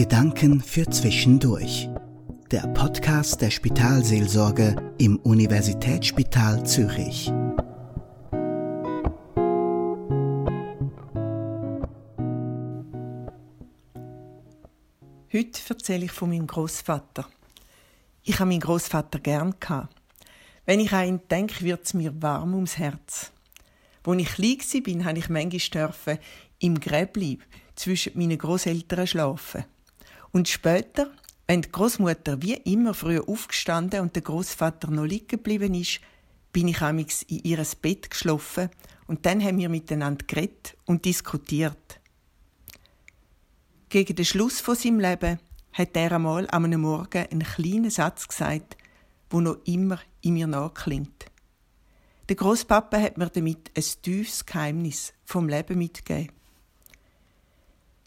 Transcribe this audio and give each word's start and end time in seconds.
Gedanken 0.00 0.62
für 0.62 0.88
Zwischendurch. 0.88 1.90
Der 2.50 2.62
Podcast 2.68 3.42
der 3.42 3.50
Spitalseelsorge 3.50 4.94
im 4.96 5.18
Universitätsspital 5.18 6.64
Zürich. 6.64 7.30
Heute 15.30 15.60
erzähle 15.68 16.06
ich 16.06 16.12
von 16.12 16.30
meinem 16.30 16.46
Großvater. 16.46 17.28
Ich 18.22 18.40
habe 18.40 18.48
meinen 18.48 18.60
Großvater 18.60 19.18
gern. 19.18 19.54
Wenn 20.64 20.80
ich 20.80 20.94
an 20.94 21.08
ihn 21.08 21.20
denke, 21.30 21.62
wird 21.62 21.84
es 21.84 21.92
mir 21.92 22.22
warm 22.22 22.54
ums 22.54 22.78
Herz. 22.78 23.32
Als 24.06 24.18
ich 24.18 24.32
klein 24.32 24.82
bin, 24.82 25.04
habe 25.04 25.18
ich 25.18 25.28
manchmal 25.28 26.18
im 26.58 26.80
Gräbli 26.80 27.38
zwischen 27.74 28.18
meinen 28.18 28.38
Großeltern 28.38 29.06
schlafen. 29.06 29.64
Und 30.32 30.48
später, 30.48 31.10
wenn 31.46 31.62
die 31.62 31.72
Großmutter 31.72 32.40
wie 32.42 32.54
immer 32.54 32.94
früher 32.94 33.28
aufgestanden 33.28 34.00
und 34.00 34.14
der 34.14 34.22
Großvater 34.22 34.90
noch 34.90 35.04
liegen 35.04 35.26
geblieben 35.26 35.74
ist, 35.74 36.00
bin 36.52 36.68
ich 36.68 36.80
amix 36.80 37.22
in 37.22 37.40
ihres 37.40 37.74
Bett 37.74 38.10
geschlafen 38.10 38.70
und 39.06 39.26
dann 39.26 39.42
haben 39.42 39.58
wir 39.58 39.68
miteinander 39.68 40.24
geredet 40.26 40.76
und 40.86 41.04
diskutiert. 41.04 42.00
Gegen 43.88 44.14
den 44.14 44.24
Schluss 44.24 44.60
von 44.60 44.76
seinem 44.76 45.00
Leben 45.00 45.40
hat 45.72 45.96
er 45.96 46.12
einmal 46.12 46.48
an 46.50 46.64
einem 46.64 46.82
Morgen 46.82 47.26
einen 47.26 47.42
kleinen 47.42 47.90
Satz 47.90 48.28
gesagt, 48.28 48.76
wo 49.30 49.40
noch 49.40 49.58
immer 49.64 49.98
in 50.22 50.34
mir 50.34 50.46
nachklingt. 50.46 51.26
Der 52.28 52.36
Großpapa 52.36 53.00
hat 53.00 53.18
mir 53.18 53.28
damit 53.28 53.72
ein 53.76 53.84
tiefes 54.02 54.46
Geheimnis 54.46 55.12
vom 55.24 55.48
Leben 55.48 55.78
mitgegeben. 55.78 56.32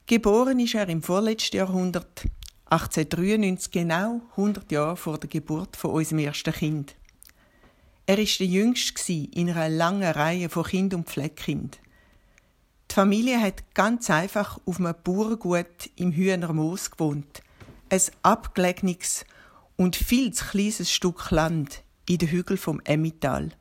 Geboren 0.05 0.59
ist 0.59 0.75
er 0.75 0.89
im 0.89 1.01
vorletzten 1.01 1.55
Jahrhundert, 1.55 2.25
1893, 2.65 3.71
genau 3.71 4.19
100 4.31 4.69
Jahre 4.69 4.97
vor 4.97 5.17
der 5.17 5.29
Geburt 5.29 5.77
von 5.77 5.91
unserem 5.91 6.19
ersten 6.19 6.53
Kind. 6.53 6.95
Er 8.05 8.19
ist 8.19 8.37
der 8.41 8.47
Jüngste 8.47 9.13
in 9.13 9.49
einer 9.49 9.69
langen 9.69 10.11
Reihe 10.11 10.49
von 10.49 10.65
Kind 10.65 10.93
und 10.93 11.07
Pflegekind. 11.07 11.79
Die 12.91 12.95
Familie 12.95 13.39
hat 13.39 13.73
ganz 13.73 14.09
einfach 14.09 14.59
auf 14.65 14.77
einem 14.77 14.93
Bauerngut 15.05 15.89
im 15.95 16.11
Hühnermoos 16.11 16.91
gewohnt. 16.91 17.41
Ein 17.89 18.01
abgelegenes 18.23 19.23
und 19.77 19.95
viel 19.95 20.33
zu 20.33 20.43
kleines 20.43 20.91
Stück 20.91 21.31
Land 21.31 21.81
in 22.09 22.17
den 22.17 22.27
Hügeln 22.27 22.57
vom 22.57 22.81
Emmital. 22.83 23.51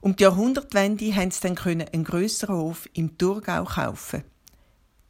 Um 0.00 0.14
die 0.14 0.22
Jahrhundertwende 0.22 1.16
haben 1.16 1.32
sie 1.32 1.40
dann 1.40 1.58
einen 1.58 2.04
grösseren 2.04 2.54
Hof 2.54 2.88
im 2.92 3.18
Thurgau 3.18 3.64
kaufen. 3.64 4.22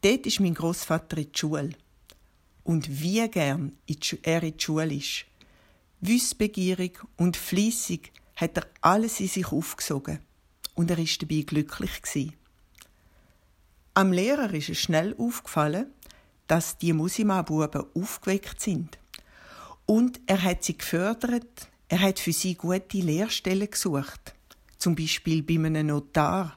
Dort 0.03 0.27
ist 0.27 0.41
mein 0.41 0.55
Großvater 0.55 1.19
in 1.19 1.33
die 1.33 1.39
Schule. 1.39 1.71
Und 2.65 3.03
wie 3.03 3.29
gern 3.29 3.73
er 4.23 4.43
in 4.43 4.57
die 4.57 4.63
Schule 4.63 4.95
ist. 4.95 5.27
Wissbegierig 6.01 6.99
und 7.17 7.37
fließig 7.37 8.13
hat 8.37 8.57
er 8.57 8.67
alles 8.81 9.21
in 9.21 9.29
sich 9.29 9.53
aufgesogen. 9.53 10.21
Und 10.75 10.91
er 10.91 10.99
ist 10.99 11.21
dabei 11.21 11.43
glücklich 11.43 12.01
gewesen. 12.01 12.33
Am 13.93 14.13
Lehrer 14.13 14.55
ist 14.55 14.71
es 14.71 14.79
schnell 14.79 15.15
aufgefallen, 15.19 15.93
dass 16.47 16.79
die 16.79 16.93
Musima-Buben 16.93 17.85
aufgeweckt 17.95 18.61
sind. 18.61 18.99
Und 19.85 20.21
er 20.27 20.43
hat 20.43 20.65
sie 20.65 20.79
gefördert, 20.79 21.69
er 21.89 22.01
hat 22.01 22.19
für 22.19 22.33
sie 22.33 22.55
gute 22.55 22.99
Lehrstellen 22.99 23.71
gesucht. 23.71 24.35
Zum 24.79 24.95
Beispiel 24.95 25.43
bei 25.43 25.55
einem 25.57 25.89
Notar 25.89 26.57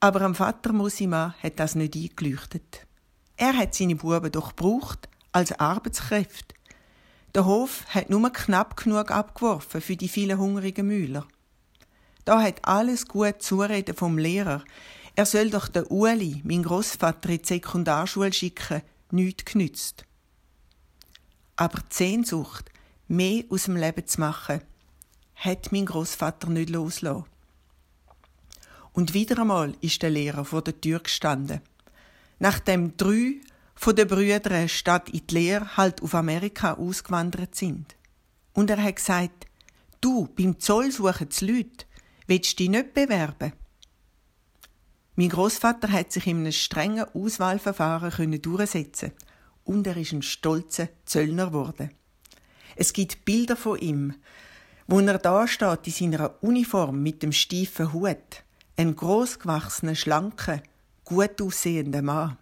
aber 0.00 0.22
am 0.22 0.34
Vater 0.34 0.72
Mosima 0.72 1.34
hat 1.42 1.58
das 1.58 1.74
nicht 1.74 1.96
eingeleuchtet. 1.96 2.86
Er 3.36 3.56
hat 3.56 3.74
seine 3.74 3.96
Buben 3.96 4.30
doch 4.30 4.56
gebraucht 4.56 5.08
als 5.32 5.58
Arbeitskräfte. 5.58 6.54
Der 7.34 7.44
Hof 7.44 7.84
hat 7.88 8.10
nur 8.10 8.32
knapp 8.32 8.76
genug 8.76 9.10
abgeworfen 9.10 9.80
für 9.80 9.96
die 9.96 10.08
vielen 10.08 10.38
hungrigen 10.38 10.86
Müller. 10.86 11.26
Da 12.24 12.42
hat 12.42 12.64
alles 12.64 13.06
gut 13.06 13.42
Zureden 13.42 13.94
vom 13.94 14.18
Lehrer. 14.18 14.64
Er 15.14 15.26
soll 15.26 15.50
doch 15.50 15.68
den 15.68 15.84
Uli, 15.84 16.42
mein 16.44 16.62
Großvater, 16.62 17.30
in 17.30 17.38
die 17.38 17.46
Sekundarschule 17.46 18.32
schicken, 18.32 18.82
nichts 19.10 19.52
genützt. 19.52 20.04
Aber 21.56 21.80
die 21.80 21.94
Sehnsucht, 21.94 22.70
mehr 23.08 23.44
aus 23.50 23.64
dem 23.64 23.76
Leben 23.76 24.06
zu 24.06 24.20
machen, 24.20 24.60
hat 25.34 25.72
mein 25.72 25.86
Großvater 25.86 26.48
nicht 26.50 26.70
losgelassen. 26.70 27.24
Und 28.92 29.14
wieder 29.14 29.40
einmal 29.40 29.74
ist 29.80 30.02
der 30.02 30.10
Lehrer 30.10 30.44
vor 30.44 30.62
der 30.62 30.80
Tür 30.80 31.00
gestanden. 31.00 31.60
Nachdem 32.38 32.96
drei 32.96 33.40
von 33.74 33.94
den 33.94 34.08
Brüdern 34.08 34.68
statt 34.68 35.08
in 35.10 35.26
die 35.26 35.34
Lehre 35.34 35.76
halt 35.76 36.02
auf 36.02 36.14
Amerika 36.14 36.74
ausgewandert 36.74 37.54
sind. 37.54 37.96
Und 38.52 38.70
er 38.70 38.82
hat 38.82 38.96
gesagt, 38.96 39.46
du, 40.00 40.28
beim 40.36 40.58
Zoll 40.58 40.90
suchen 40.90 41.28
die 41.28 41.46
Leute, 41.46 41.86
willst 42.26 42.52
du 42.52 42.56
dich 42.56 42.70
nicht 42.70 42.94
bewerben? 42.94 43.52
Mein 45.14 45.28
Großvater 45.28 45.90
hat 45.90 46.12
sich 46.12 46.26
in 46.26 46.38
einem 46.38 46.52
strengen 46.52 47.06
Auswahlverfahren 47.14 48.42
durchsetzen 48.42 49.12
und 49.64 49.86
er 49.86 49.96
ist 49.96 50.12
ein 50.12 50.22
stolzer 50.22 50.88
Zöllner 51.04 51.46
geworden. 51.46 51.90
Es 52.74 52.92
gibt 52.92 53.24
Bilder 53.24 53.56
von 53.56 53.78
ihm, 53.78 54.14
wo 54.86 55.00
er 55.00 55.18
da 55.18 55.46
steht 55.46 55.86
in 55.86 55.92
seiner 55.92 56.42
Uniform 56.42 57.02
mit 57.02 57.22
dem 57.22 57.32
steifen 57.32 57.92
Hut 57.92 58.44
ein 58.78 58.94
großgewachsener, 58.94 59.96
schlanker, 59.96 60.62
gut 61.04 61.42
aussehender 61.42 62.00
Mann. 62.00 62.38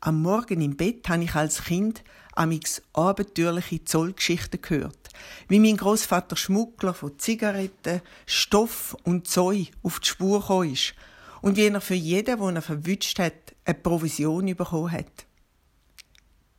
Am 0.00 0.22
Morgen 0.22 0.62
im 0.62 0.76
Bett 0.76 1.06
habe 1.10 1.24
ich 1.24 1.34
als 1.34 1.64
Kind 1.64 2.02
amix 2.34 2.80
abenteuerliche 2.94 3.84
Zollgeschichten 3.84 4.62
gehört, 4.62 5.10
wie 5.48 5.60
mein 5.60 5.76
Großvater 5.76 6.36
Schmuggler 6.36 6.94
von 6.94 7.18
Zigaretten, 7.18 8.00
Stoff 8.24 8.96
und 9.04 9.28
Zeug 9.28 9.72
auf 9.82 10.00
die 10.00 10.08
Spur 10.08 10.40
gekommen 10.40 10.72
ist 10.72 10.94
und 11.42 11.58
wie 11.58 11.66
er 11.66 11.80
für 11.82 11.94
jeden, 11.94 12.40
den 12.40 12.56
er 12.56 12.62
verwünscht 12.62 13.18
hat, 13.18 13.54
eine 13.66 13.74
Provision 13.74 14.46
bekommen 14.56 14.90
hat. 14.90 15.26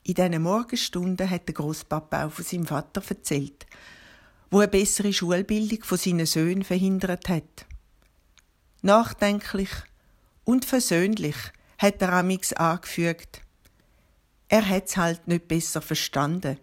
In 0.03 0.13
diesen 0.13 0.43
Morgenstunden 0.43 1.27
hat 1.27 1.47
der 1.47 1.55
Großpapa 1.55 2.25
auch 2.25 2.31
von 2.31 2.45
seinem 2.45 2.67
Vater 2.67 3.01
erzählt, 3.09 3.65
wo 4.51 4.59
eine 4.59 4.67
bessere 4.67 5.11
Schulbildung 5.11 5.83
von 5.83 5.97
seinen 5.97 6.27
Söhnen 6.27 6.63
verhindert 6.63 7.27
hat. 7.27 7.65
Nachdenklich 8.85 9.69
und 10.43 10.65
versöhnlich 10.65 11.37
hat 11.77 12.01
der 12.01 12.11
Amix 12.11 12.51
angefügt. 12.51 13.39
Er 14.49 14.67
hat's 14.67 14.97
halt 14.97 15.25
nicht 15.25 15.47
besser 15.47 15.81
verstanden. 15.81 16.59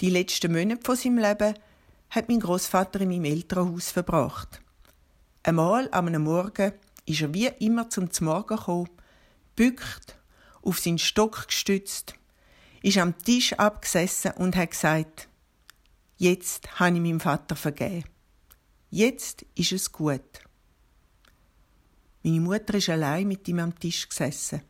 Die 0.00 0.08
letzten 0.08 0.52
Monate 0.52 0.80
von 0.82 0.96
seinem 0.96 1.18
Leben 1.18 1.54
hat 2.08 2.30
mein 2.30 2.40
Großvater 2.40 3.02
in 3.02 3.10
meinem 3.10 3.26
Elternhaus 3.26 3.90
verbracht. 3.90 4.62
Einmal 5.42 5.90
am 5.92 6.10
Morgen 6.22 6.72
ist 7.04 7.20
er 7.20 7.34
wie 7.34 7.48
immer 7.58 7.90
zum 7.90 8.08
Morgen 8.22 8.56
gekommen, 8.56 8.88
bückt, 9.54 10.16
auf 10.62 10.78
seinen 10.78 10.98
Stock 10.98 11.46
gestützt, 11.46 12.14
ist 12.82 12.96
am 12.96 13.18
Tisch 13.18 13.52
abgesessen 13.52 14.32
und 14.38 14.56
hat 14.56 14.70
gesagt, 14.70 15.28
jetzt 16.16 16.80
habe 16.80 16.96
ich 16.96 17.02
meinem 17.02 17.20
Vater 17.20 17.54
vergeben. 17.54 18.09
Jetzt 18.92 19.46
ist 19.54 19.70
es 19.70 19.92
gut. 19.92 20.40
Meine 22.24 22.40
Mutter 22.40 22.74
ist 22.74 22.88
allein 22.88 23.28
mit 23.28 23.46
ihm 23.46 23.60
am 23.60 23.78
Tisch 23.78 24.08
gesessen. 24.08 24.62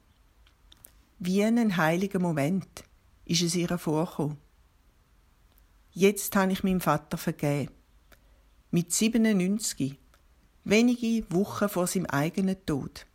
Wie 1.18 1.42
ein 1.42 1.74
heiliger 1.78 2.18
Moment 2.18 2.84
ist 3.24 3.40
es 3.40 3.54
ihr 3.54 3.78
vorgekommen. 3.78 4.36
Jetzt 5.92 6.36
habe 6.36 6.52
ich 6.52 6.62
meinem 6.62 6.82
Vater 6.82 7.16
vergeben. 7.16 7.72
Mit 8.70 8.92
97, 8.92 9.98
wenige 10.64 11.24
Wochen 11.32 11.70
vor 11.70 11.86
seinem 11.86 12.06
eigenen 12.06 12.64
Tod. 12.66 13.06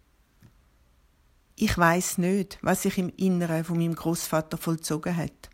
Ich 1.56 1.78
weiß 1.78 2.18
nicht, 2.18 2.58
was 2.64 2.82
sich 2.82 2.98
im 2.98 3.10
Inneren 3.16 3.64
von 3.64 3.78
meinem 3.78 3.96
Großvater 3.96 4.58
vollzogen 4.58 5.16
hat. 5.16 5.52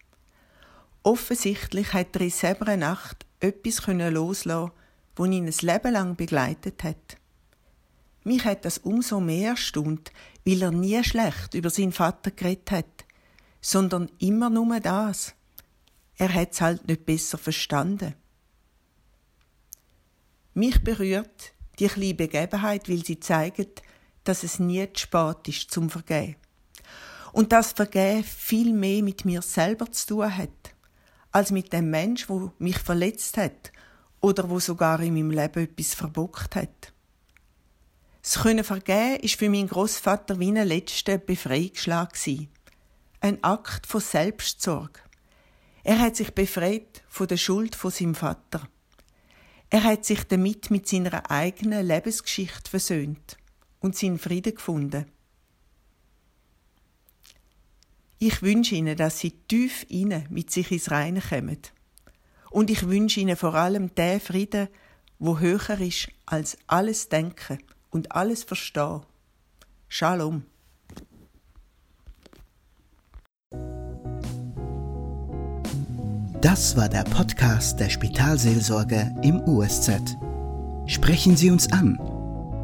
Offensichtlich 1.03 1.91
hat 1.91 2.15
er 2.15 2.21
in 2.21 2.29
selber 2.29 2.77
Nacht 2.77 3.25
etwas 3.41 3.85
loslassen 3.85 4.71
wo 5.15 5.25
ihn 5.25 5.45
ein 5.45 5.53
Leben 5.61 5.93
lang 5.93 6.15
begleitet 6.15 6.83
hat. 6.83 7.17
Mich 8.23 8.45
hat 8.45 8.65
das 8.65 8.77
umso 8.77 9.19
mehr 9.19 9.51
erstaunt, 9.51 10.11
weil 10.45 10.61
er 10.61 10.71
nie 10.71 11.03
schlecht 11.03 11.53
über 11.53 11.69
seinen 11.69 11.91
Vater 11.91 12.31
geredet 12.31 12.71
hat, 12.71 13.05
sondern 13.61 14.11
immer 14.19 14.49
nur 14.49 14.79
das. 14.79 15.33
Er 16.17 16.33
hat 16.33 16.51
es 16.51 16.61
halt 16.61 16.87
nicht 16.87 17.05
besser 17.05 17.37
verstanden. 17.37 18.13
Mich 20.53 20.83
berührt 20.83 21.53
die 21.79 21.87
kleine 21.87 22.13
Begebenheit, 22.13 22.89
weil 22.89 23.03
sie 23.03 23.19
zeigt, 23.19 23.81
dass 24.23 24.43
es 24.43 24.59
nie 24.59 24.85
zu 24.93 25.01
spät 25.01 25.47
ist 25.47 25.71
zum 25.71 25.89
Vergehen. 25.89 26.35
Und 27.31 27.53
dass 27.53 27.71
Vergehen 27.71 28.23
viel 28.23 28.73
mehr 28.73 29.01
mit 29.01 29.25
mir 29.25 29.41
selber 29.41 29.89
zu 29.91 30.07
tun 30.07 30.37
hat, 30.37 30.75
als 31.31 31.51
mit 31.51 31.71
dem 31.73 31.89
Mensch, 31.89 32.29
wo 32.29 32.51
mich 32.59 32.77
verletzt 32.77 33.37
hat 33.37 33.71
oder 34.21 34.49
wo 34.49 34.59
sogar 34.59 34.99
in 35.01 35.15
meinem 35.15 35.31
Leben 35.31 35.63
etwas 35.63 35.93
verbockt 35.93 36.55
hat. 36.55 36.93
Das 38.21 38.39
Können 38.39 38.63
vergeben 38.63 39.19
ist 39.21 39.35
für 39.35 39.49
meinen 39.49 39.67
Großvater 39.67 40.39
wie 40.39 40.49
ein 40.49 40.67
letzter 40.67 41.17
Befreiungsschlag 41.17 42.15
Ein 43.19 43.43
Akt 43.43 43.87
von 43.87 43.99
Selbstsorge. 43.99 44.99
Er 45.83 45.99
hat 45.99 46.15
sich 46.15 46.31
befreit 46.31 47.03
von 47.07 47.27
der 47.27 47.37
Schuld 47.37 47.75
von 47.75 47.89
seinem 47.89 48.13
Vater. 48.13 48.67
Er 49.71 49.83
hat 49.83 50.05
sich 50.05 50.23
damit 50.25 50.69
mit 50.69 50.87
seiner 50.87 51.31
eigenen 51.31 51.87
Lebensgeschichte 51.87 52.69
versöhnt 52.69 53.37
und 53.79 53.95
seinen 53.95 54.19
Frieden 54.19 54.53
gefunden. 54.53 55.05
Ich 58.19 58.43
wünsche 58.43 58.75
Ihnen, 58.75 58.95
dass 58.97 59.17
Sie 59.17 59.31
tief 59.31 59.85
inne 59.89 60.25
mit 60.29 60.51
sich 60.51 60.71
ins 60.71 60.91
Reine 60.91 61.21
kommen. 61.21 61.57
Und 62.51 62.69
ich 62.69 62.87
wünsche 62.87 63.19
Ihnen 63.21 63.37
vor 63.37 63.55
allem 63.55 63.95
den 63.95 64.19
Frieden, 64.19 64.67
wo 65.17 65.39
höher 65.39 65.79
ist 65.79 66.09
als 66.25 66.57
alles 66.67 67.09
Denken 67.09 67.57
und 67.89 68.11
alles 68.11 68.43
Verstehen. 68.43 69.01
Shalom. 69.87 70.43
Das 76.41 76.75
war 76.75 76.89
der 76.89 77.03
Podcast 77.03 77.79
der 77.79 77.89
Spitalseelsorge 77.89 79.15
im 79.21 79.39
USZ. 79.41 80.17
Sprechen 80.87 81.37
Sie 81.37 81.51
uns 81.51 81.71
an 81.71 81.99